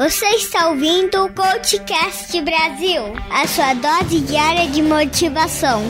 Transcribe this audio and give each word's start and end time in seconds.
Você 0.00 0.24
está 0.28 0.70
ouvindo 0.70 1.26
o 1.26 1.30
Coachcast 1.34 2.40
Brasil, 2.40 3.02
a 3.30 3.46
sua 3.46 3.74
dose 3.74 4.22
diária 4.22 4.66
de 4.70 4.80
motivação. 4.80 5.82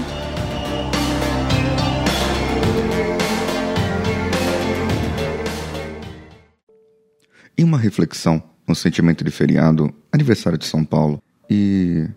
Em 7.56 7.62
uma 7.62 7.78
reflexão, 7.78 8.42
um 8.66 8.74
sentimento 8.74 9.22
de 9.22 9.30
feriado, 9.30 9.94
aniversário 10.10 10.58
de 10.58 10.66
São 10.66 10.84
Paulo 10.84 11.22
e 11.48 12.08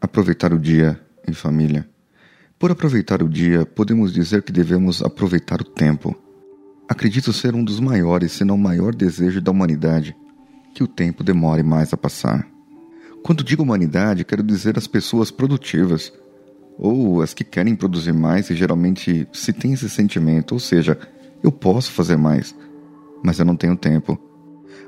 aproveitar 0.00 0.52
o 0.52 0.58
dia 0.58 1.00
em 1.28 1.32
família. 1.32 1.88
Por 2.58 2.72
aproveitar 2.72 3.22
o 3.22 3.28
dia, 3.28 3.64
podemos 3.64 4.12
dizer 4.12 4.42
que 4.42 4.50
devemos 4.50 5.00
aproveitar 5.00 5.60
o 5.60 5.64
tempo. 5.64 6.12
Acredito 6.88 7.32
ser 7.32 7.54
um 7.54 7.62
dos 7.62 7.78
maiores, 7.78 8.32
se 8.32 8.44
não 8.44 8.58
maior 8.58 8.92
desejo 8.92 9.40
da 9.40 9.52
humanidade 9.52 10.12
que 10.76 10.84
o 10.84 10.86
tempo 10.86 11.24
demore 11.24 11.62
mais 11.62 11.94
a 11.94 11.96
passar. 11.96 12.46
Quando 13.22 13.42
digo 13.42 13.62
humanidade, 13.62 14.26
quero 14.26 14.42
dizer 14.42 14.76
as 14.76 14.86
pessoas 14.86 15.30
produtivas, 15.30 16.12
ou 16.78 17.22
as 17.22 17.32
que 17.32 17.42
querem 17.42 17.74
produzir 17.74 18.12
mais 18.12 18.50
e 18.50 18.54
geralmente 18.54 19.26
se 19.32 19.54
tem 19.54 19.72
esse 19.72 19.88
sentimento, 19.88 20.52
ou 20.52 20.60
seja, 20.60 20.98
eu 21.42 21.50
posso 21.50 21.92
fazer 21.92 22.18
mais, 22.18 22.54
mas 23.24 23.38
eu 23.38 23.46
não 23.46 23.56
tenho 23.56 23.74
tempo. 23.74 24.18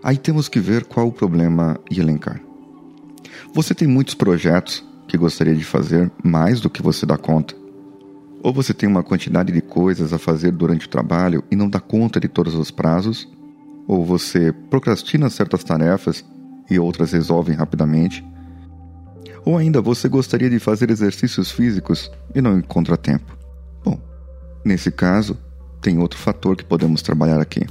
Aí 0.03 0.19
temos 0.19 0.47
que 0.47 0.61
ver 0.61 0.85
qual 0.85 1.09
o 1.09 1.13
problema 1.13 1.81
e 1.91 1.99
elencar. 1.99 2.39
Você 3.55 3.75
tem 3.75 3.89
muitos 3.89 4.15
projetos 4.15 4.85
que 5.09 5.17
gostaria 5.17 5.55
de 5.55 5.65
fazer 5.65 6.13
mais 6.23 6.61
do 6.61 6.69
que 6.69 6.83
você 6.83 7.07
dá 7.07 7.17
conta. 7.17 7.55
Ou 8.43 8.53
você 8.53 8.75
tem 8.75 8.87
uma 8.87 9.03
quantidade 9.03 9.51
de 9.51 9.63
coisas 9.63 10.13
a 10.13 10.19
fazer 10.19 10.53
durante 10.53 10.85
o 10.85 10.91
trabalho 10.91 11.43
e 11.51 11.57
não 11.57 11.67
dá 11.67 11.81
conta 11.81 12.21
de 12.21 12.29
todos 12.29 12.55
os 12.55 12.71
prazos, 12.71 13.27
ou 13.89 14.05
você 14.05 14.53
procrastina 14.53 15.31
certas 15.31 15.65
tarefas 15.65 16.23
e 16.71 16.79
outras 16.79 17.13
resolvem 17.13 17.57
rapidamente. 17.57 18.23
Ou 19.47 19.57
ainda 19.57 19.81
você 19.81 20.09
gostaria 20.09 20.51
de 20.51 20.59
fazer 20.59 20.91
exercícios 20.91 21.51
físicos 21.51 22.13
e 22.35 22.43
não 22.43 22.59
encontra 22.59 22.99
tempo. 22.99 23.35
Bom, 23.83 23.99
nesse 24.63 24.93
caso, 24.93 25.39
tem 25.81 25.99
outro 25.99 26.19
fator 26.19 26.55
que 26.55 26.65
podemos 26.65 27.01
trabalhar 27.01 27.41
aqui. 27.41 27.67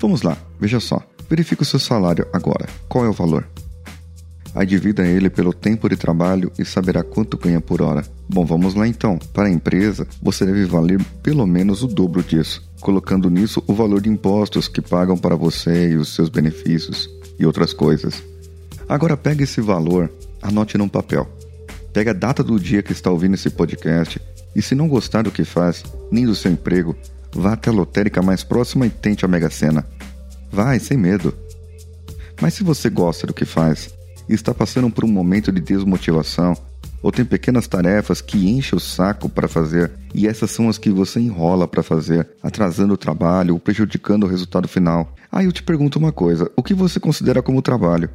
Vamos 0.00 0.22
lá, 0.22 0.36
veja 0.58 0.80
só. 0.80 1.00
Verifique 1.30 1.62
o 1.62 1.66
seu 1.66 1.78
salário 1.78 2.26
agora. 2.32 2.66
Qual 2.88 3.04
é 3.04 3.08
o 3.08 3.12
valor? 3.12 3.48
Aí 4.56 4.64
divida 4.64 5.06
ele 5.06 5.28
pelo 5.28 5.52
tempo 5.52 5.86
de 5.86 5.98
trabalho 5.98 6.50
e 6.58 6.64
saberá 6.64 7.02
quanto 7.02 7.36
ganha 7.36 7.60
por 7.60 7.82
hora. 7.82 8.02
Bom, 8.26 8.46
vamos 8.46 8.74
lá 8.74 8.88
então. 8.88 9.18
Para 9.34 9.48
a 9.48 9.52
empresa, 9.52 10.08
você 10.22 10.46
deve 10.46 10.64
valer 10.64 10.98
pelo 11.22 11.46
menos 11.46 11.82
o 11.82 11.86
dobro 11.86 12.22
disso, 12.22 12.66
colocando 12.80 13.28
nisso 13.28 13.62
o 13.66 13.74
valor 13.74 14.00
de 14.00 14.08
impostos 14.08 14.66
que 14.66 14.80
pagam 14.80 15.18
para 15.18 15.36
você 15.36 15.90
e 15.90 15.96
os 15.96 16.14
seus 16.14 16.30
benefícios 16.30 17.06
e 17.38 17.44
outras 17.44 17.74
coisas. 17.74 18.22
Agora 18.88 19.14
pegue 19.14 19.44
esse 19.44 19.60
valor, 19.60 20.10
anote 20.40 20.78
num 20.78 20.88
papel. 20.88 21.28
Pega 21.92 22.12
a 22.12 22.14
data 22.14 22.42
do 22.42 22.58
dia 22.58 22.82
que 22.82 22.92
está 22.92 23.10
ouvindo 23.10 23.34
esse 23.34 23.50
podcast 23.50 24.18
e 24.54 24.62
se 24.62 24.74
não 24.74 24.88
gostar 24.88 25.24
do 25.24 25.30
que 25.30 25.44
faz, 25.44 25.84
nem 26.10 26.24
do 26.24 26.34
seu 26.34 26.50
emprego, 26.50 26.96
vá 27.30 27.52
até 27.52 27.68
a 27.68 27.74
lotérica 27.74 28.22
mais 28.22 28.42
próxima 28.42 28.86
e 28.86 28.90
tente 28.90 29.22
a 29.22 29.28
Mega 29.28 29.50
Sena. 29.50 29.86
Vai, 30.50 30.80
sem 30.80 30.96
medo. 30.96 31.34
Mas 32.40 32.54
se 32.54 32.64
você 32.64 32.88
gosta 32.88 33.26
do 33.26 33.34
que 33.34 33.44
faz, 33.44 33.94
e 34.28 34.34
está 34.34 34.52
passando 34.54 34.90
por 34.90 35.04
um 35.04 35.08
momento 35.08 35.52
de 35.52 35.60
desmotivação, 35.60 36.56
ou 37.02 37.12
tem 37.12 37.24
pequenas 37.24 37.66
tarefas 37.66 38.20
que 38.20 38.50
enchem 38.50 38.76
o 38.76 38.80
saco 38.80 39.28
para 39.28 39.48
fazer 39.48 39.92
e 40.14 40.26
essas 40.26 40.50
são 40.50 40.68
as 40.68 40.78
que 40.78 40.90
você 40.90 41.20
enrola 41.20 41.68
para 41.68 41.82
fazer, 41.82 42.28
atrasando 42.42 42.94
o 42.94 42.96
trabalho 42.96 43.54
ou 43.54 43.60
prejudicando 43.60 44.24
o 44.24 44.26
resultado 44.26 44.66
final. 44.66 45.14
Aí 45.30 45.44
eu 45.44 45.52
te 45.52 45.62
pergunto 45.62 45.98
uma 45.98 46.10
coisa: 46.10 46.50
o 46.56 46.62
que 46.62 46.74
você 46.74 46.98
considera 46.98 47.42
como 47.42 47.62
trabalho? 47.62 48.10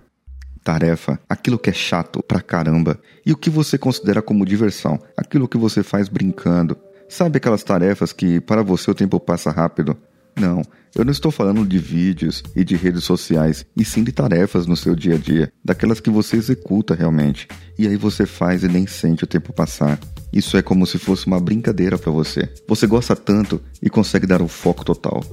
Tarefa, 0.64 1.20
aquilo 1.30 1.58
que 1.58 1.70
é 1.70 1.74
chato 1.74 2.22
pra 2.22 2.42
caramba. 2.42 3.00
E 3.26 3.32
o 3.32 3.38
que 3.38 3.50
você 3.50 3.78
considera 3.78 4.22
como 4.22 4.46
diversão? 4.46 5.00
Aquilo 5.18 5.48
que 5.48 5.58
você 5.58 5.82
faz 5.82 6.08
brincando. 6.08 6.78
Sabe 7.10 7.38
aquelas 7.38 7.64
tarefas 7.64 8.14
que 8.14 8.40
para 8.40 8.62
você 8.62 8.92
o 8.92 8.96
tempo 8.96 9.20
passa 9.20 9.52
rápido? 9.52 9.98
Não, 10.36 10.62
eu 10.96 11.06
não 11.06 11.12
estou 11.12 11.32
falando 11.32 11.66
de 11.66 11.78
vídeos 11.78 12.44
e 12.56 12.64
de 12.64 12.76
redes 12.76 13.04
sociais, 13.04 13.66
e 13.76 13.86
sim 13.86 14.04
de 14.04 14.12
tarefas 14.12 14.68
no 14.68 14.76
seu 14.76 14.96
dia 14.96 15.16
a 15.16 15.18
dia, 15.18 15.52
daquelas 15.64 16.00
que 16.00 16.10
você 16.10 16.38
executa 16.38 16.94
realmente, 16.94 17.48
e 17.78 17.88
aí 17.88 17.96
você 17.96 18.26
faz 18.26 18.64
e 18.64 18.68
nem 18.68 18.86
sente 18.86 19.24
o 19.24 19.28
tempo 19.28 19.54
passar. 19.54 20.00
Isso 20.34 20.58
é 20.58 20.62
como 20.62 20.86
se 20.86 20.98
fosse 20.98 21.28
uma 21.28 21.40
brincadeira 21.40 21.98
para 21.98 22.12
você. 22.12 22.50
Você 22.68 22.88
gosta 22.88 23.16
tanto 23.16 23.62
e 23.82 23.90
consegue 23.90 24.26
dar 24.26 24.42
o 24.42 24.48
foco 24.48 24.84
total. 24.86 25.24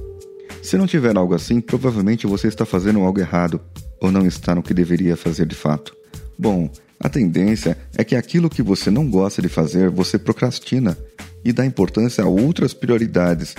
Se 0.61 0.77
não 0.77 0.85
tiver 0.85 1.15
algo 1.15 1.33
assim, 1.33 1.61
provavelmente 1.61 2.27
você 2.27 2.47
está 2.47 2.65
fazendo 2.65 2.99
algo 2.99 3.19
errado 3.19 3.61
ou 4.01 4.11
não 4.11 4.25
está 4.25 4.53
no 4.53 4.63
que 4.63 4.73
deveria 4.73 5.15
fazer 5.15 5.45
de 5.45 5.55
fato. 5.55 5.95
Bom, 6.37 6.69
a 6.99 7.07
tendência 7.07 7.77
é 7.97 8.03
que 8.03 8.15
aquilo 8.15 8.49
que 8.49 8.61
você 8.61 8.91
não 8.91 9.09
gosta 9.09 9.41
de 9.41 9.47
fazer, 9.47 9.89
você 9.89 10.17
procrastina 10.17 10.97
e 11.43 11.53
dá 11.53 11.65
importância 11.65 12.23
a 12.23 12.27
outras 12.27 12.73
prioridades 12.73 13.55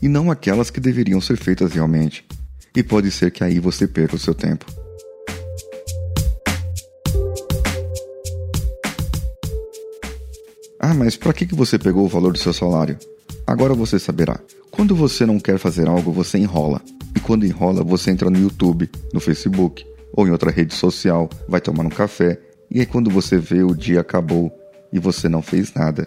e 0.00 0.08
não 0.08 0.30
aquelas 0.30 0.70
que 0.70 0.80
deveriam 0.80 1.20
ser 1.20 1.36
feitas 1.36 1.72
realmente. 1.72 2.24
E 2.74 2.82
pode 2.82 3.10
ser 3.10 3.30
que 3.30 3.42
aí 3.42 3.58
você 3.58 3.86
perca 3.86 4.16
o 4.16 4.18
seu 4.18 4.34
tempo. 4.34 4.66
Ah, 10.78 10.94
mas 10.94 11.16
para 11.16 11.32
que 11.32 11.46
você 11.54 11.78
pegou 11.78 12.04
o 12.04 12.08
valor 12.08 12.32
do 12.32 12.38
seu 12.38 12.52
salário? 12.52 12.98
Agora 13.46 13.74
você 13.74 13.98
saberá. 13.98 14.38
Quando 14.70 14.94
você 14.94 15.24
não 15.24 15.40
quer 15.40 15.58
fazer 15.58 15.88
algo, 15.88 16.12
você 16.12 16.38
enrola. 16.38 16.82
E 17.14 17.20
quando 17.20 17.46
enrola, 17.46 17.82
você 17.82 18.10
entra 18.10 18.28
no 18.28 18.38
YouTube, 18.38 18.90
no 19.12 19.20
Facebook 19.20 19.86
ou 20.12 20.26
em 20.26 20.30
outra 20.30 20.50
rede 20.50 20.74
social, 20.74 21.28
vai 21.48 21.60
tomar 21.60 21.84
um 21.84 21.90
café 21.90 22.38
e 22.70 22.80
aí 22.80 22.86
quando 22.86 23.10
você 23.10 23.38
vê 23.38 23.62
o 23.62 23.74
dia 23.74 24.00
acabou 24.00 24.52
e 24.92 24.98
você 24.98 25.28
não 25.28 25.42
fez 25.42 25.72
nada. 25.74 26.04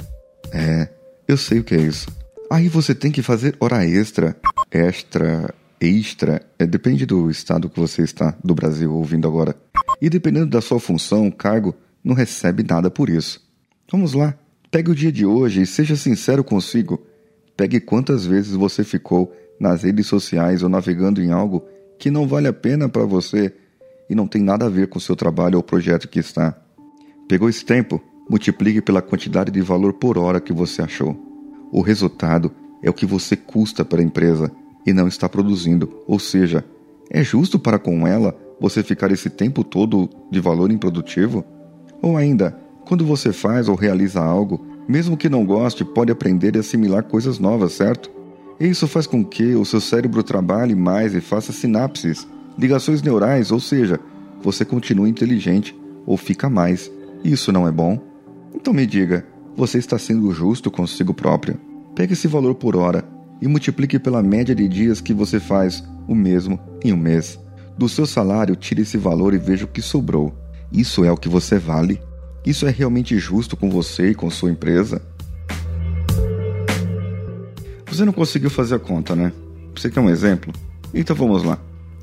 É, 0.51 0.89
eu 1.27 1.37
sei 1.37 1.59
o 1.59 1.63
que 1.63 1.75
é 1.75 1.79
isso. 1.79 2.07
Aí 2.49 2.67
você 2.67 2.95
tem 2.95 3.11
que 3.11 3.21
fazer 3.21 3.55
hora 3.59 3.85
extra, 3.85 4.35
extra, 4.71 5.53
extra, 5.79 6.41
é, 6.57 6.65
depende 6.65 7.05
do 7.05 7.29
estado 7.29 7.69
que 7.69 7.79
você 7.79 8.01
está 8.01 8.35
do 8.43 8.55
Brasil 8.55 8.91
ouvindo 8.91 9.27
agora. 9.27 9.55
E 10.01 10.09
dependendo 10.09 10.47
da 10.47 10.59
sua 10.59 10.79
função, 10.79 11.29
cargo, 11.29 11.75
não 12.03 12.15
recebe 12.15 12.65
nada 12.67 12.89
por 12.89 13.07
isso. 13.07 13.47
Vamos 13.91 14.13
lá, 14.13 14.33
pegue 14.71 14.89
o 14.89 14.95
dia 14.95 15.11
de 15.11 15.27
hoje 15.27 15.61
e 15.61 15.67
seja 15.67 15.95
sincero 15.95 16.43
consigo. 16.43 17.05
Pegue 17.55 17.79
quantas 17.79 18.25
vezes 18.25 18.53
você 18.53 18.83
ficou 18.83 19.31
nas 19.59 19.83
redes 19.83 20.07
sociais 20.07 20.63
ou 20.63 20.69
navegando 20.69 21.21
em 21.21 21.31
algo 21.31 21.63
que 21.99 22.09
não 22.09 22.27
vale 22.27 22.47
a 22.47 22.53
pena 22.53 22.89
para 22.89 23.05
você 23.05 23.53
e 24.09 24.15
não 24.15 24.27
tem 24.27 24.41
nada 24.41 24.65
a 24.65 24.69
ver 24.69 24.87
com 24.87 24.97
o 24.97 25.01
seu 25.01 25.15
trabalho 25.15 25.57
ou 25.57 25.63
projeto 25.63 26.07
que 26.07 26.19
está. 26.19 26.59
Pegou 27.27 27.47
esse 27.47 27.63
tempo? 27.63 28.01
Multiplique 28.27 28.81
pela 28.81 29.03
quantidade 29.03 29.51
de 29.51 29.61
valor 29.61 29.93
por 29.93 30.17
hora 30.17 30.41
que 30.41 30.51
você 30.51 30.81
achou. 30.81 31.28
O 31.71 31.81
resultado 31.81 32.51
é 32.81 32.89
o 32.89 32.93
que 32.93 33.05
você 33.05 33.35
custa 33.35 33.85
para 33.85 34.01
a 34.01 34.03
empresa 34.03 34.51
e 34.85 34.93
não 34.93 35.07
está 35.07 35.27
produzindo, 35.27 35.89
ou 36.07 36.19
seja, 36.19 36.63
é 37.09 37.23
justo 37.23 37.59
para 37.59 37.77
com 37.77 38.07
ela 38.07 38.35
você 38.59 38.83
ficar 38.83 39.11
esse 39.11 39.29
tempo 39.29 39.63
todo 39.63 40.09
de 40.31 40.39
valor 40.39 40.71
improdutivo? 40.71 41.43
Ou 42.01 42.17
ainda, 42.17 42.57
quando 42.85 43.05
você 43.05 43.31
faz 43.31 43.67
ou 43.67 43.75
realiza 43.75 44.21
algo, 44.21 44.65
mesmo 44.87 45.17
que 45.17 45.29
não 45.29 45.45
goste, 45.45 45.85
pode 45.85 46.11
aprender 46.11 46.55
e 46.55 46.59
assimilar 46.59 47.03
coisas 47.03 47.37
novas, 47.37 47.73
certo? 47.73 48.09
E 48.59 48.67
isso 48.67 48.87
faz 48.87 49.05
com 49.05 49.23
que 49.23 49.55
o 49.55 49.63
seu 49.63 49.79
cérebro 49.79 50.23
trabalhe 50.23 50.75
mais 50.75 51.13
e 51.13 51.21
faça 51.21 51.53
sinapses, 51.53 52.27
ligações 52.57 53.01
neurais, 53.01 53.51
ou 53.51 53.59
seja, 53.59 53.99
você 54.41 54.65
continue 54.65 55.09
inteligente 55.09 55.77
ou 56.05 56.17
fica 56.17 56.49
mais. 56.49 56.91
Isso 57.23 57.51
não 57.51 57.67
é 57.67 57.71
bom? 57.71 57.99
Então 58.53 58.73
me 58.73 58.85
diga, 58.85 59.25
você 59.55 59.77
está 59.77 59.97
sendo 59.97 60.31
justo 60.31 60.71
consigo 60.71 61.13
próprio. 61.13 61.59
Pegue 61.95 62.13
esse 62.13 62.27
valor 62.27 62.55
por 62.55 62.75
hora 62.75 63.03
e 63.41 63.47
multiplique 63.47 63.99
pela 63.99 64.23
média 64.23 64.55
de 64.55 64.67
dias 64.67 65.01
que 65.01 65.13
você 65.13 65.39
faz 65.39 65.83
o 66.07 66.15
mesmo 66.15 66.59
em 66.83 66.93
um 66.93 66.97
mês. 66.97 67.39
Do 67.77 67.87
seu 67.87 68.05
salário, 68.05 68.55
tire 68.55 68.81
esse 68.81 68.97
valor 68.97 69.33
e 69.33 69.37
veja 69.37 69.65
o 69.65 69.67
que 69.67 69.81
sobrou. 69.81 70.33
Isso 70.71 71.03
é 71.03 71.11
o 71.11 71.17
que 71.17 71.29
você 71.29 71.57
vale? 71.57 72.01
Isso 72.45 72.65
é 72.65 72.69
realmente 72.69 73.17
justo 73.17 73.55
com 73.55 73.69
você 73.69 74.11
e 74.11 74.15
com 74.15 74.29
sua 74.29 74.51
empresa? 74.51 75.01
Você 77.87 78.05
não 78.05 78.13
conseguiu 78.13 78.49
fazer 78.49 78.75
a 78.75 78.79
conta, 78.79 79.15
né? 79.15 79.31
Você 79.75 79.89
quer 79.89 79.99
um 79.99 80.09
exemplo? 80.09 80.53
Então 80.93 81.15
vamos 81.15 81.43
lá. 81.43 81.59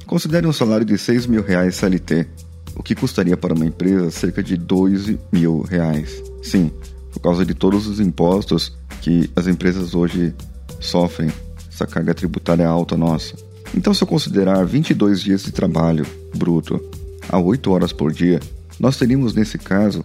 Considere 0.06 0.46
um 0.46 0.52
salário 0.52 0.84
de 0.84 0.96
6 0.96 1.26
mil 1.26 1.43
reais 1.43 1.76
CLT, 1.76 2.26
o 2.75 2.82
que 2.82 2.94
custaria 2.94 3.37
para 3.37 3.54
uma 3.54 3.66
empresa 3.66 4.10
cerca 4.10 4.43
de 4.43 4.56
2 4.56 5.16
mil 5.32 5.62
reais. 5.62 6.22
Sim, 6.43 6.70
por 7.16 7.20
causa 7.20 7.44
de 7.46 7.54
todos 7.54 7.86
os 7.86 7.98
impostos 7.98 8.76
que 9.00 9.30
as 9.34 9.46
empresas 9.46 9.94
hoje 9.94 10.34
sofrem. 10.78 11.32
Essa 11.72 11.86
carga 11.86 12.12
tributária 12.12 12.64
é 12.64 12.66
alta 12.66 12.94
nossa. 12.94 13.34
Então, 13.74 13.94
se 13.94 14.04
eu 14.04 14.06
considerar 14.06 14.66
22 14.66 15.22
dias 15.22 15.42
de 15.42 15.50
trabalho 15.50 16.04
bruto 16.36 16.78
a 17.26 17.38
8 17.38 17.72
horas 17.72 17.90
por 17.90 18.12
dia, 18.12 18.38
nós 18.78 18.98
teríamos 18.98 19.32
nesse 19.32 19.56
caso 19.56 20.04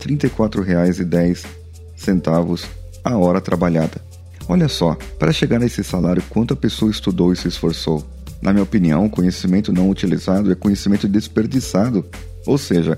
R$ 0.00 0.16
34,10 0.16 2.68
a 3.02 3.16
hora 3.16 3.40
trabalhada. 3.40 4.00
Olha 4.48 4.68
só, 4.68 4.94
para 5.18 5.32
chegar 5.32 5.58
nesse 5.58 5.82
salário, 5.82 6.22
quanto 6.30 6.54
a 6.54 6.56
pessoa 6.56 6.92
estudou 6.92 7.32
e 7.32 7.36
se 7.36 7.48
esforçou? 7.48 8.06
Na 8.40 8.52
minha 8.52 8.62
opinião, 8.62 9.08
conhecimento 9.08 9.72
não 9.72 9.90
utilizado 9.90 10.52
é 10.52 10.54
conhecimento 10.54 11.08
desperdiçado. 11.08 12.04
Ou 12.46 12.56
seja, 12.56 12.96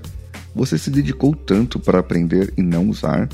você 0.55 0.77
se 0.77 0.91
dedicou 0.91 1.35
tanto 1.35 1.81
para 1.81 1.99
aprender 1.99 2.53
e 2.59 2.63
não 2.63 2.91
usar? 2.91 3.27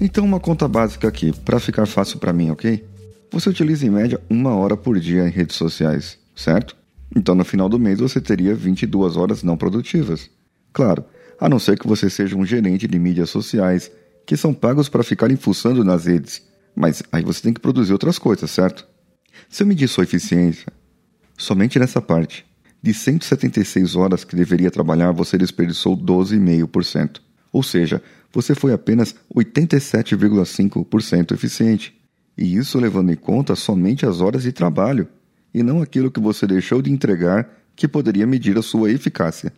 Então, 0.00 0.24
uma 0.24 0.38
conta 0.38 0.68
básica 0.68 1.08
aqui, 1.08 1.32
para 1.32 1.58
ficar 1.58 1.84
fácil 1.84 2.20
para 2.20 2.32
mim, 2.32 2.50
ok? 2.50 2.86
Você 3.32 3.50
utiliza 3.50 3.84
em 3.84 3.90
média 3.90 4.20
uma 4.30 4.54
hora 4.54 4.76
por 4.76 4.98
dia 5.00 5.26
em 5.26 5.30
redes 5.30 5.56
sociais, 5.56 6.16
certo? 6.36 6.76
Então, 7.16 7.34
no 7.34 7.44
final 7.44 7.68
do 7.68 7.80
mês, 7.80 7.98
você 7.98 8.20
teria 8.20 8.54
22 8.54 9.16
horas 9.16 9.42
não 9.42 9.56
produtivas. 9.56 10.30
Claro, 10.72 11.04
a 11.40 11.48
não 11.48 11.58
ser 11.58 11.76
que 11.76 11.88
você 11.88 12.08
seja 12.08 12.36
um 12.36 12.46
gerente 12.46 12.86
de 12.86 12.96
mídias 12.96 13.30
sociais, 13.30 13.90
que 14.24 14.36
são 14.36 14.54
pagos 14.54 14.88
para 14.88 15.02
ficarem 15.02 15.36
fuçando 15.36 15.82
nas 15.82 16.04
redes. 16.06 16.42
Mas 16.76 17.02
aí 17.10 17.24
você 17.24 17.42
tem 17.42 17.52
que 17.52 17.60
produzir 17.60 17.92
outras 17.92 18.20
coisas, 18.20 18.48
certo? 18.52 18.86
Se 19.48 19.64
eu 19.64 19.66
medir 19.66 19.88
sua 19.88 20.04
eficiência, 20.04 20.72
somente 21.36 21.76
nessa 21.76 22.00
parte, 22.00 22.46
de 22.80 22.94
176 22.94 23.96
horas 23.96 24.22
que 24.22 24.36
deveria 24.36 24.70
trabalhar, 24.70 25.10
você 25.10 25.36
desperdiçou 25.36 25.96
12,5%. 25.96 27.20
Ou 27.52 27.62
seja, 27.62 28.00
você 28.32 28.54
foi 28.54 28.72
apenas 28.72 29.14
87,5% 29.34 31.32
eficiente. 31.32 31.92
E 32.36 32.56
isso 32.56 32.78
levando 32.78 33.10
em 33.10 33.16
conta 33.16 33.56
somente 33.56 34.06
as 34.06 34.20
horas 34.20 34.42
de 34.42 34.52
trabalho, 34.52 35.08
e 35.52 35.62
não 35.62 35.82
aquilo 35.82 36.10
que 36.10 36.20
você 36.20 36.46
deixou 36.46 36.80
de 36.82 36.92
entregar 36.92 37.48
que 37.74 37.88
poderia 37.88 38.26
medir 38.26 38.58
a 38.58 38.62
sua 38.62 38.90
eficácia. 38.90 39.50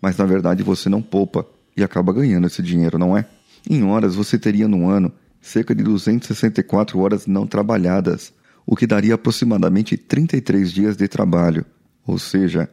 Mas 0.00 0.16
na 0.16 0.24
verdade 0.24 0.62
você 0.62 0.88
não 0.88 1.02
poupa 1.02 1.44
e 1.76 1.82
acaba 1.82 2.12
ganhando 2.12 2.46
esse 2.46 2.62
dinheiro, 2.62 2.98
não 2.98 3.16
é? 3.16 3.26
Em 3.68 3.84
horas, 3.84 4.14
você 4.14 4.38
teria 4.38 4.66
no 4.66 4.88
ano 4.88 5.12
cerca 5.40 5.74
de 5.74 5.82
264 5.82 6.98
horas 6.98 7.26
não 7.26 7.46
trabalhadas, 7.46 8.32
o 8.66 8.76
que 8.76 8.86
daria 8.86 9.14
aproximadamente 9.14 9.96
33 9.96 10.72
dias 10.72 10.96
de 10.96 11.08
trabalho. 11.08 11.64
Ou 12.06 12.18
seja, 12.18 12.68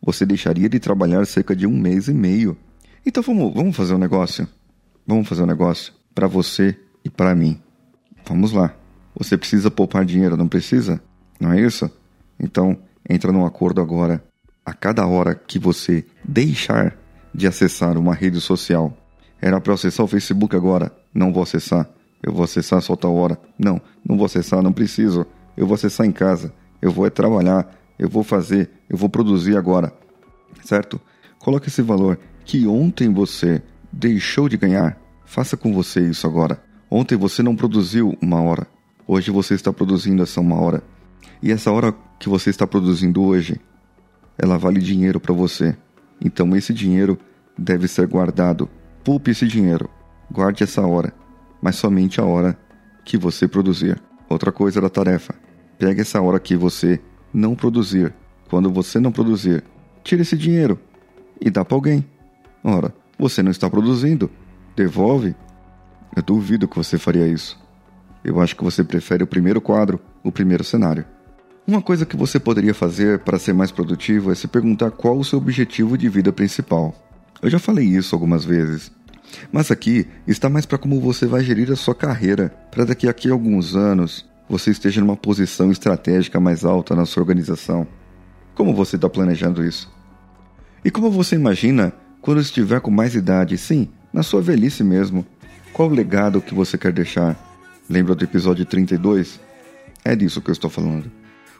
você 0.00 0.24
deixaria 0.24 0.68
de 0.68 0.78
trabalhar 0.78 1.26
cerca 1.26 1.54
de 1.54 1.66
um 1.66 1.76
mês 1.76 2.08
e 2.08 2.12
meio. 2.12 2.56
Então 3.04 3.22
vamos, 3.22 3.54
vamos 3.54 3.76
fazer 3.76 3.94
um 3.94 3.98
negócio? 3.98 4.48
Vamos 5.08 5.26
fazer 5.26 5.42
um 5.42 5.46
negócio 5.46 5.94
para 6.14 6.26
você 6.26 6.78
e 7.02 7.08
para 7.08 7.34
mim. 7.34 7.58
Vamos 8.26 8.52
lá. 8.52 8.74
Você 9.16 9.38
precisa 9.38 9.70
poupar 9.70 10.04
dinheiro, 10.04 10.36
não 10.36 10.46
precisa? 10.46 11.00
Não 11.40 11.50
é 11.50 11.58
isso? 11.62 11.90
Então, 12.38 12.76
entra 13.08 13.32
num 13.32 13.46
acordo 13.46 13.80
agora. 13.80 14.22
A 14.66 14.74
cada 14.74 15.06
hora 15.06 15.34
que 15.34 15.58
você 15.58 16.04
deixar 16.22 16.94
de 17.34 17.46
acessar 17.46 17.96
uma 17.96 18.12
rede 18.12 18.38
social 18.38 18.94
era 19.40 19.58
para 19.58 19.72
acessar 19.72 20.04
o 20.04 20.08
Facebook 20.08 20.54
agora. 20.54 20.92
Não 21.14 21.32
vou 21.32 21.42
acessar. 21.42 21.88
Eu 22.22 22.34
vou 22.34 22.44
acessar 22.44 22.82
só 22.82 22.94
tal 22.94 23.16
hora. 23.16 23.40
Não, 23.58 23.80
não 24.06 24.18
vou 24.18 24.26
acessar, 24.26 24.60
não 24.60 24.74
preciso. 24.74 25.26
Eu 25.56 25.66
vou 25.66 25.74
acessar 25.74 26.06
em 26.06 26.12
casa. 26.12 26.52
Eu 26.82 26.90
vou 26.90 27.06
é 27.06 27.10
trabalhar. 27.10 27.74
Eu 27.98 28.10
vou 28.10 28.22
fazer. 28.22 28.68
Eu 28.90 28.98
vou 28.98 29.08
produzir 29.08 29.56
agora. 29.56 29.90
Certo? 30.62 31.00
Coloque 31.38 31.68
esse 31.68 31.80
valor 31.80 32.18
que 32.44 32.66
ontem 32.66 33.10
você 33.10 33.62
deixou 33.98 34.48
de 34.48 34.56
ganhar. 34.56 34.96
Faça 35.26 35.56
com 35.56 35.74
você 35.74 36.00
isso 36.00 36.26
agora. 36.26 36.62
Ontem 36.88 37.16
você 37.16 37.42
não 37.42 37.56
produziu 37.56 38.16
uma 38.22 38.40
hora. 38.40 38.66
Hoje 39.06 39.30
você 39.30 39.54
está 39.54 39.72
produzindo 39.72 40.22
essa 40.22 40.40
uma 40.40 40.60
hora. 40.60 40.82
E 41.42 41.50
essa 41.50 41.72
hora 41.72 41.92
que 42.18 42.28
você 42.28 42.48
está 42.48 42.66
produzindo 42.66 43.22
hoje, 43.22 43.60
ela 44.38 44.56
vale 44.56 44.80
dinheiro 44.80 45.18
para 45.18 45.34
você. 45.34 45.76
Então 46.24 46.56
esse 46.56 46.72
dinheiro 46.72 47.18
deve 47.58 47.88
ser 47.88 48.06
guardado 48.06 48.70
Poupe 49.08 49.30
esse 49.30 49.46
dinheiro, 49.46 49.88
guarde 50.30 50.62
essa 50.62 50.86
hora, 50.86 51.14
mas 51.62 51.76
somente 51.76 52.20
a 52.20 52.24
hora 52.24 52.58
que 53.06 53.16
você 53.16 53.48
produzir. 53.48 53.98
Outra 54.28 54.52
coisa 54.52 54.82
da 54.82 54.90
tarefa: 54.90 55.34
pegue 55.78 56.02
essa 56.02 56.20
hora 56.20 56.38
que 56.38 56.54
você 56.54 57.00
não 57.32 57.54
produzir. 57.54 58.12
Quando 58.50 58.70
você 58.70 59.00
não 59.00 59.10
produzir, 59.10 59.64
tire 60.04 60.20
esse 60.20 60.36
dinheiro 60.36 60.78
e 61.40 61.50
dá 61.50 61.64
para 61.64 61.74
alguém. 61.74 62.04
Ora, 62.62 62.92
você 63.18 63.42
não 63.42 63.50
está 63.50 63.68
produzindo, 63.68 64.30
devolve. 64.76 65.34
Eu 66.14 66.22
duvido 66.22 66.68
que 66.68 66.76
você 66.76 66.98
faria 66.98 67.26
isso. 67.26 67.58
Eu 68.24 68.40
acho 68.40 68.56
que 68.56 68.64
você 68.64 68.84
prefere 68.84 69.22
o 69.22 69.26
primeiro 69.26 69.60
quadro, 69.60 70.00
o 70.22 70.30
primeiro 70.30 70.64
cenário. 70.64 71.04
Uma 71.66 71.82
coisa 71.82 72.06
que 72.06 72.16
você 72.16 72.40
poderia 72.40 72.72
fazer 72.72 73.18
para 73.20 73.38
ser 73.38 73.52
mais 73.52 73.70
produtivo 73.70 74.32
é 74.32 74.34
se 74.34 74.48
perguntar 74.48 74.90
qual 74.90 75.18
o 75.18 75.24
seu 75.24 75.38
objetivo 75.38 75.98
de 75.98 76.08
vida 76.08 76.32
principal. 76.32 76.94
Eu 77.42 77.50
já 77.50 77.58
falei 77.58 77.84
isso 77.84 78.14
algumas 78.14 78.44
vezes, 78.44 78.90
mas 79.52 79.70
aqui 79.70 80.06
está 80.26 80.48
mais 80.48 80.64
para 80.64 80.78
como 80.78 81.00
você 81.00 81.26
vai 81.26 81.42
gerir 81.42 81.70
a 81.70 81.76
sua 81.76 81.94
carreira, 81.94 82.48
para 82.70 82.84
daqui 82.84 83.06
a 83.06 83.32
alguns 83.32 83.76
anos 83.76 84.26
você 84.48 84.70
esteja 84.70 85.00
numa 85.00 85.16
posição 85.16 85.70
estratégica 85.70 86.40
mais 86.40 86.64
alta 86.64 86.96
na 86.96 87.04
sua 87.04 87.22
organização. 87.22 87.86
Como 88.54 88.74
você 88.74 88.96
está 88.96 89.08
planejando 89.08 89.62
isso? 89.62 89.92
E 90.84 90.90
como 90.90 91.10
você 91.10 91.36
imagina 91.36 91.92
quando 92.28 92.42
estiver 92.42 92.78
com 92.82 92.90
mais 92.90 93.14
idade, 93.14 93.56
sim, 93.56 93.88
na 94.12 94.22
sua 94.22 94.42
velhice 94.42 94.84
mesmo, 94.84 95.24
qual 95.72 95.88
o 95.88 95.94
legado 95.94 96.42
que 96.42 96.54
você 96.54 96.76
quer 96.76 96.92
deixar? 96.92 97.34
Lembra 97.88 98.14
do 98.14 98.22
episódio 98.22 98.66
32? 98.66 99.40
É 100.04 100.14
disso 100.14 100.42
que 100.42 100.50
eu 100.50 100.52
estou 100.52 100.68
falando. 100.68 101.10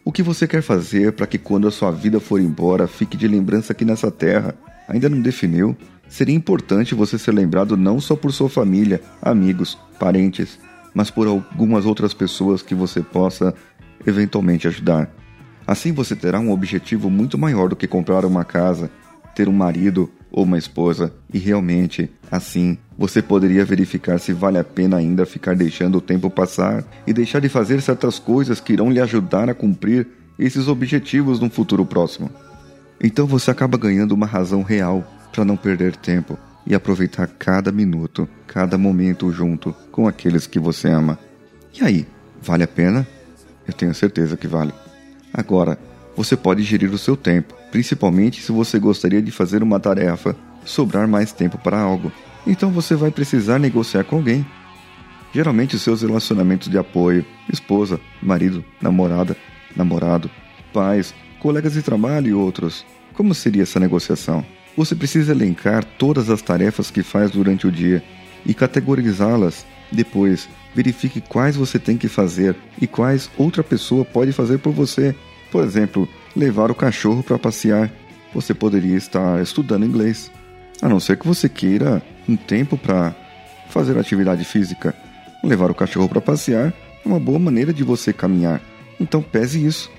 O 0.04 0.12
que 0.12 0.22
você 0.22 0.46
quer 0.46 0.60
fazer 0.60 1.12
para 1.12 1.26
que 1.26 1.38
quando 1.38 1.66
a 1.66 1.70
sua 1.70 1.90
vida 1.90 2.20
for 2.20 2.38
embora 2.38 2.86
fique 2.86 3.16
de 3.16 3.26
lembrança 3.26 3.72
aqui 3.72 3.82
nessa 3.82 4.10
terra? 4.10 4.54
Ainda 4.86 5.08
não 5.08 5.22
definiu? 5.22 5.74
Seria 6.06 6.36
importante 6.36 6.94
você 6.94 7.18
ser 7.18 7.32
lembrado 7.32 7.74
não 7.74 7.98
só 7.98 8.14
por 8.14 8.30
sua 8.30 8.50
família, 8.50 9.00
amigos, 9.22 9.78
parentes, 9.98 10.58
mas 10.92 11.10
por 11.10 11.26
algumas 11.26 11.86
outras 11.86 12.12
pessoas 12.12 12.60
que 12.60 12.74
você 12.74 13.00
possa 13.00 13.54
eventualmente 14.06 14.68
ajudar. 14.68 15.10
Assim 15.66 15.92
você 15.92 16.14
terá 16.14 16.38
um 16.38 16.52
objetivo 16.52 17.08
muito 17.08 17.38
maior 17.38 17.70
do 17.70 17.76
que 17.76 17.86
comprar 17.86 18.26
uma 18.26 18.44
casa, 18.44 18.90
ter 19.34 19.48
um 19.48 19.52
marido 19.54 20.10
ou 20.30 20.44
uma 20.44 20.58
esposa, 20.58 21.12
e 21.32 21.38
realmente, 21.38 22.10
assim, 22.30 22.76
você 22.96 23.22
poderia 23.22 23.64
verificar 23.64 24.18
se 24.18 24.32
vale 24.32 24.58
a 24.58 24.64
pena 24.64 24.96
ainda 24.96 25.24
ficar 25.24 25.54
deixando 25.54 25.98
o 25.98 26.00
tempo 26.00 26.28
passar 26.28 26.84
e 27.06 27.12
deixar 27.12 27.40
de 27.40 27.48
fazer 27.48 27.80
certas 27.80 28.18
coisas 28.18 28.60
que 28.60 28.72
irão 28.72 28.90
lhe 28.90 29.00
ajudar 29.00 29.48
a 29.48 29.54
cumprir 29.54 30.06
esses 30.38 30.68
objetivos 30.68 31.40
no 31.40 31.50
futuro 31.50 31.84
próximo. 31.84 32.30
Então 33.02 33.26
você 33.26 33.50
acaba 33.50 33.78
ganhando 33.78 34.12
uma 34.12 34.26
razão 34.26 34.62
real 34.62 35.06
para 35.32 35.44
não 35.44 35.56
perder 35.56 35.96
tempo 35.96 36.38
e 36.66 36.74
aproveitar 36.74 37.26
cada 37.26 37.72
minuto, 37.72 38.28
cada 38.46 38.76
momento 38.76 39.32
junto 39.32 39.74
com 39.90 40.06
aqueles 40.06 40.46
que 40.46 40.58
você 40.58 40.88
ama. 40.88 41.18
E 41.78 41.84
aí, 41.84 42.06
vale 42.42 42.64
a 42.64 42.68
pena? 42.68 43.06
Eu 43.66 43.72
tenho 43.72 43.94
certeza 43.94 44.36
que 44.36 44.46
vale. 44.46 44.72
Agora, 45.32 45.78
você 46.16 46.36
pode 46.36 46.62
gerir 46.62 46.92
o 46.92 46.98
seu 46.98 47.16
tempo, 47.16 47.54
principalmente 47.70 48.42
se 48.42 48.52
você 48.52 48.78
gostaria 48.78 49.22
de 49.22 49.30
fazer 49.30 49.62
uma 49.62 49.80
tarefa, 49.80 50.36
sobrar 50.64 51.08
mais 51.08 51.32
tempo 51.32 51.58
para 51.58 51.78
algo. 51.78 52.12
Então 52.46 52.70
você 52.70 52.94
vai 52.94 53.10
precisar 53.10 53.58
negociar 53.58 54.04
com 54.04 54.16
alguém. 54.16 54.46
Geralmente 55.32 55.76
os 55.76 55.82
seus 55.82 56.02
relacionamentos 56.02 56.68
de 56.68 56.78
apoio, 56.78 57.24
esposa, 57.52 58.00
marido, 58.22 58.64
namorada, 58.80 59.36
namorado, 59.76 60.30
pais, 60.72 61.14
colegas 61.38 61.74
de 61.74 61.82
trabalho 61.82 62.28
e 62.28 62.34
outros. 62.34 62.84
Como 63.14 63.34
seria 63.34 63.62
essa 63.62 63.78
negociação? 63.80 64.44
Você 64.76 64.94
precisa 64.94 65.32
elencar 65.32 65.84
todas 65.84 66.30
as 66.30 66.40
tarefas 66.40 66.90
que 66.90 67.02
faz 67.02 67.30
durante 67.30 67.66
o 67.66 67.72
dia 67.72 68.02
e 68.46 68.54
categorizá-las. 68.54 69.66
Depois, 69.90 70.48
verifique 70.74 71.20
quais 71.20 71.56
você 71.56 71.78
tem 71.78 71.96
que 71.96 72.08
fazer 72.08 72.54
e 72.80 72.86
quais 72.86 73.30
outra 73.36 73.64
pessoa 73.64 74.04
pode 74.04 74.32
fazer 74.32 74.58
por 74.58 74.72
você. 74.72 75.14
Por 75.50 75.64
exemplo, 75.64 76.08
levar 76.38 76.70
o 76.70 76.74
cachorro 76.74 77.22
para 77.22 77.38
passear. 77.38 77.90
Você 78.32 78.54
poderia 78.54 78.96
estar 78.96 79.42
estudando 79.42 79.84
inglês, 79.84 80.30
a 80.80 80.88
não 80.88 81.00
ser 81.00 81.18
que 81.18 81.26
você 81.26 81.48
queira 81.48 82.00
um 82.28 82.36
tempo 82.36 82.78
para 82.78 83.14
fazer 83.68 83.98
atividade 83.98 84.44
física. 84.44 84.94
Levar 85.42 85.70
o 85.70 85.74
cachorro 85.74 86.08
para 86.08 86.20
passear 86.20 86.72
é 87.04 87.08
uma 87.08 87.18
boa 87.18 87.38
maneira 87.38 87.72
de 87.72 87.82
você 87.82 88.12
caminhar. 88.12 88.60
Então 89.00 89.20
pese 89.20 89.64
isso. 89.64 89.90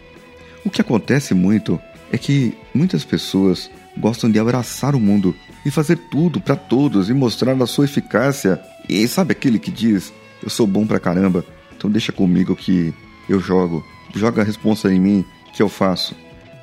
O 0.64 0.70
que 0.70 0.82
acontece 0.82 1.34
muito 1.34 1.80
é 2.12 2.18
que 2.18 2.58
muitas 2.74 3.04
pessoas 3.04 3.70
gostam 3.98 4.32
de 4.32 4.40
abraçar 4.40 4.96
o 4.96 5.00
mundo 5.00 5.36
e 5.66 5.72
fazer 5.72 5.98
tudo 6.10 6.40
para 6.40 6.56
todos 6.56 7.10
e 7.10 7.14
mostrar 7.14 7.62
a 7.62 7.68
sua 7.68 7.86
eficácia. 7.86 8.62
E 8.88 9.08
sabe 9.08 9.34
aquele 9.34 9.60
que 9.60 9.72
diz: 9.72 10.14
Eu 10.42 10.50
sou 10.50 10.68
bom 10.68 10.86
pra 10.86 11.00
caramba, 11.00 11.44
então 11.76 11.90
deixa 11.90 12.12
comigo 12.12 12.56
que 12.56 12.94
eu 13.28 13.40
jogo. 13.40 13.84
Joga 14.16 14.42
a 14.42 14.46
responsa 14.46 14.92
em 14.92 15.00
mim 15.00 15.26
que 15.54 15.62
eu 15.62 15.70
faço? 15.70 16.16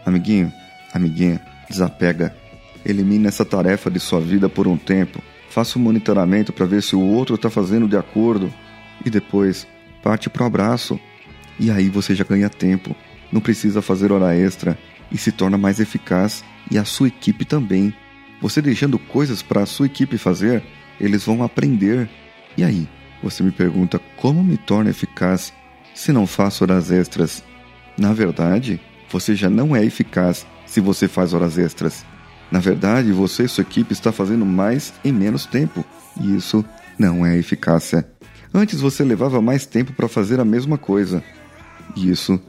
Amiguinho, 0.06 0.52
amiguinha, 0.94 1.40
desapega. 1.68 2.34
Elimine 2.84 3.26
essa 3.26 3.44
tarefa 3.44 3.90
de 3.90 3.98
sua 3.98 4.20
vida 4.20 4.48
por 4.48 4.68
um 4.68 4.76
tempo. 4.76 5.20
Faça 5.50 5.78
um 5.78 5.82
monitoramento 5.82 6.52
para 6.52 6.64
ver 6.64 6.80
se 6.80 6.94
o 6.94 7.00
outro 7.00 7.34
está 7.34 7.50
fazendo 7.50 7.88
de 7.88 7.96
acordo. 7.96 8.52
E 9.04 9.10
depois, 9.10 9.66
parte 10.04 10.30
para 10.30 10.44
o 10.44 10.46
abraço. 10.46 11.00
E 11.58 11.72
aí 11.72 11.88
você 11.88 12.14
já 12.14 12.22
ganha 12.22 12.48
tempo. 12.48 12.94
Não 13.32 13.40
precisa 13.40 13.82
fazer 13.82 14.12
hora 14.12 14.36
extra 14.36 14.78
e 15.10 15.18
se 15.18 15.32
torna 15.32 15.58
mais 15.58 15.80
eficaz. 15.80 16.44
E 16.70 16.78
a 16.78 16.84
sua 16.84 17.08
equipe 17.08 17.44
também. 17.44 17.92
Você 18.40 18.62
deixando 18.62 19.00
coisas 19.00 19.42
para 19.42 19.62
a 19.62 19.66
sua 19.66 19.86
equipe 19.86 20.16
fazer, 20.16 20.62
eles 21.00 21.24
vão 21.24 21.42
aprender. 21.42 22.08
E 22.56 22.62
aí, 22.62 22.86
você 23.20 23.42
me 23.42 23.50
pergunta 23.50 24.00
como 24.16 24.44
me 24.44 24.56
torna 24.56 24.90
eficaz 24.90 25.52
se 25.94 26.12
não 26.12 26.26
faço 26.26 26.62
horas 26.62 26.92
extras? 26.92 27.42
Na 27.98 28.12
verdade, 28.12 28.80
você 29.10 29.34
já 29.34 29.48
não 29.48 29.74
é 29.74 29.84
eficaz 29.84 30.46
se 30.66 30.80
você 30.80 31.08
faz 31.08 31.32
horas 31.32 31.58
extras. 31.58 32.04
Na 32.50 32.60
verdade, 32.60 33.12
você 33.12 33.44
e 33.44 33.48
sua 33.48 33.62
equipe 33.62 33.92
está 33.92 34.12
fazendo 34.12 34.46
mais 34.46 34.92
em 35.04 35.12
menos 35.12 35.46
tempo, 35.46 35.84
e 36.20 36.36
isso 36.36 36.64
não 36.98 37.24
é 37.24 37.36
eficácia. 37.36 38.06
Antes 38.54 38.80
você 38.80 39.04
levava 39.04 39.42
mais 39.42 39.66
tempo 39.66 39.92
para 39.92 40.08
fazer 40.08 40.40
a 40.40 40.44
mesma 40.44 40.78
coisa, 40.78 41.22
e 41.94 42.10
isso 42.10 42.40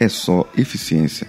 é 0.00 0.08
só 0.08 0.48
eficiência. 0.56 1.28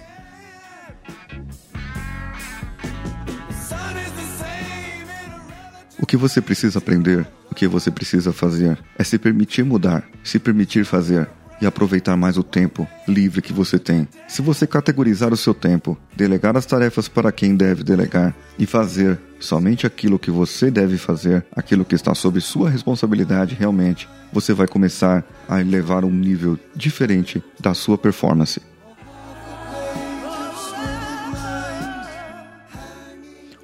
O 6.00 6.06
que 6.06 6.16
você 6.16 6.40
precisa 6.40 6.78
aprender, 6.78 7.26
o 7.50 7.54
que 7.54 7.66
você 7.66 7.90
precisa 7.90 8.32
fazer, 8.32 8.78
é 8.96 9.04
se 9.04 9.18
permitir 9.18 9.64
mudar, 9.64 10.08
se 10.22 10.38
permitir 10.38 10.84
fazer, 10.84 11.28
e 11.60 11.66
aproveitar 11.66 12.16
mais 12.16 12.36
o 12.36 12.42
tempo 12.42 12.86
livre 13.06 13.42
que 13.42 13.52
você 13.52 13.78
tem. 13.78 14.06
Se 14.28 14.42
você 14.42 14.66
categorizar 14.66 15.32
o 15.32 15.36
seu 15.36 15.54
tempo, 15.54 15.96
delegar 16.16 16.56
as 16.56 16.66
tarefas 16.66 17.08
para 17.08 17.32
quem 17.32 17.56
deve 17.56 17.82
delegar 17.82 18.34
e 18.58 18.66
fazer 18.66 19.18
somente 19.40 19.86
aquilo 19.86 20.18
que 20.18 20.30
você 20.30 20.70
deve 20.70 20.98
fazer, 20.98 21.44
aquilo 21.54 21.84
que 21.84 21.94
está 21.94 22.14
sob 22.14 22.40
sua 22.40 22.70
responsabilidade 22.70 23.54
realmente, 23.54 24.08
você 24.32 24.52
vai 24.52 24.66
começar 24.66 25.24
a 25.48 25.60
elevar 25.60 26.04
um 26.04 26.10
nível 26.10 26.58
diferente 26.74 27.42
da 27.58 27.74
sua 27.74 27.96
performance. 27.96 28.60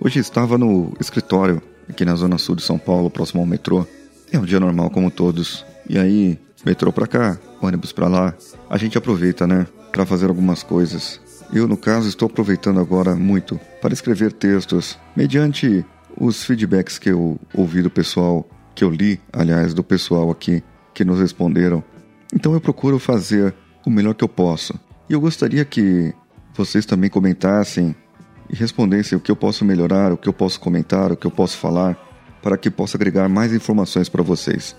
Hoje 0.00 0.18
estava 0.18 0.58
no 0.58 0.92
escritório 1.00 1.62
aqui 1.88 2.04
na 2.04 2.14
zona 2.14 2.36
sul 2.36 2.54
de 2.54 2.62
São 2.62 2.78
Paulo, 2.78 3.10
próximo 3.10 3.40
ao 3.40 3.46
metrô. 3.46 3.86
É 4.30 4.38
um 4.38 4.44
dia 4.44 4.60
normal 4.60 4.90
como 4.90 5.10
todos. 5.10 5.64
E 5.88 5.98
aí, 5.98 6.38
metrô 6.64 6.92
pra 6.92 7.06
cá, 7.06 7.38
ônibus 7.60 7.92
para 7.92 8.08
lá, 8.08 8.34
a 8.68 8.76
gente 8.78 8.96
aproveita, 8.96 9.46
né, 9.46 9.66
para 9.92 10.06
fazer 10.06 10.28
algumas 10.28 10.62
coisas. 10.62 11.20
Eu, 11.52 11.68
no 11.68 11.76
caso, 11.76 12.08
estou 12.08 12.26
aproveitando 12.26 12.80
agora 12.80 13.14
muito 13.14 13.60
para 13.80 13.92
escrever 13.92 14.32
textos, 14.32 14.98
mediante 15.14 15.84
os 16.18 16.44
feedbacks 16.44 16.98
que 16.98 17.10
eu 17.10 17.38
ouvi 17.52 17.82
do 17.82 17.90
pessoal, 17.90 18.48
que 18.74 18.82
eu 18.82 18.90
li, 18.90 19.20
aliás, 19.32 19.74
do 19.74 19.84
pessoal 19.84 20.30
aqui 20.30 20.62
que 20.92 21.04
nos 21.04 21.20
responderam. 21.20 21.82
Então 22.32 22.54
eu 22.54 22.60
procuro 22.60 22.98
fazer 22.98 23.54
o 23.86 23.90
melhor 23.90 24.14
que 24.14 24.24
eu 24.24 24.28
posso. 24.28 24.74
E 25.08 25.12
eu 25.12 25.20
gostaria 25.20 25.64
que 25.64 26.14
vocês 26.54 26.86
também 26.86 27.10
comentassem 27.10 27.94
e 28.48 28.56
respondessem 28.56 29.18
o 29.18 29.20
que 29.20 29.30
eu 29.30 29.36
posso 29.36 29.64
melhorar, 29.64 30.12
o 30.12 30.16
que 30.16 30.28
eu 30.28 30.32
posso 30.32 30.58
comentar, 30.58 31.12
o 31.12 31.16
que 31.16 31.26
eu 31.26 31.30
posso 31.30 31.58
falar, 31.58 31.96
para 32.42 32.56
que 32.56 32.70
possa 32.70 32.96
agregar 32.96 33.28
mais 33.28 33.52
informações 33.52 34.08
para 34.08 34.22
vocês 34.22 34.74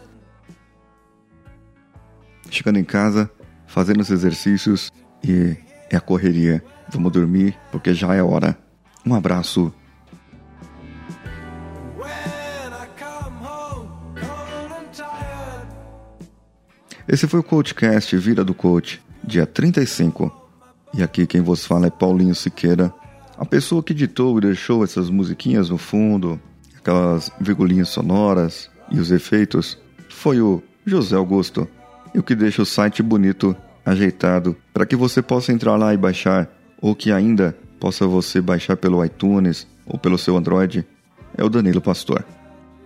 chegando 2.56 2.80
em 2.80 2.84
casa, 2.84 3.30
fazendo 3.68 4.02
os 4.02 4.10
exercícios 4.10 4.92
e 5.24 5.56
é 5.90 5.96
a 5.96 6.02
correria. 6.02 6.64
Vamos 6.90 7.12
dormir 7.12 7.58
porque 7.72 7.94
já 7.94 8.14
é 8.16 8.24
hora. 8.24 8.58
Um 9.06 9.14
abraço. 9.14 9.74
Esse 17.08 17.28
foi 17.28 17.40
o 17.40 17.44
Coachcast 17.44 18.18
Vida 18.18 18.44
do 18.44 18.54
Coach, 18.54 19.02
dia 19.24 19.46
35. 19.46 20.32
E 20.94 21.04
aqui 21.04 21.28
quem 21.28 21.42
vos 21.42 21.66
fala 21.66 21.88
é 21.88 21.90
Paulinho 21.92 22.34
Siqueira, 22.34 22.92
a 23.38 23.46
pessoa 23.46 23.84
que 23.84 23.94
editou 23.94 24.38
e 24.38 24.42
deixou 24.42 24.84
essas 24.84 25.10
musiquinhas 25.10 25.70
no 25.70 25.78
fundo, 25.78 26.40
aquelas 26.78 27.30
virgulinhas 27.40 27.90
sonoras 27.90 28.72
e 28.90 29.00
os 29.00 29.12
efeitos, 29.12 29.78
foi 30.10 30.42
o 30.42 30.64
José 30.86 31.16
Augusto 31.16 31.68
e 32.16 32.20
o 32.20 32.24
que 32.24 32.34
deixa 32.34 32.62
o 32.62 32.66
site 32.66 33.04
bonito, 33.04 33.54
ajeitado, 33.86 34.56
para 34.74 34.86
que 34.86 34.96
você 34.96 35.22
possa 35.22 35.52
entrar 35.52 35.76
lá 35.76 35.94
e 35.94 35.98
baixar, 35.98 36.50
ou 36.82 36.96
que 36.96 37.12
ainda 37.12 37.56
possa 37.78 38.08
você 38.08 38.40
baixar 38.40 38.78
pelo 38.78 39.04
iTunes 39.04 39.68
ou 39.86 40.00
pelo 40.00 40.18
seu 40.18 40.38
Android, 40.38 40.88
é 41.38 41.44
o 41.44 41.50
Danilo 41.50 41.82
Pastor. 41.82 42.24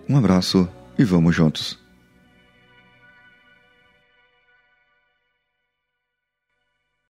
Um 0.08 0.16
abraço 0.18 0.68
e 0.98 1.04
vamos 1.04 1.34
juntos. 1.34 1.78